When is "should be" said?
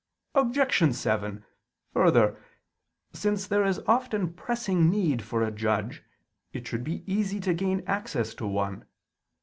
6.65-7.03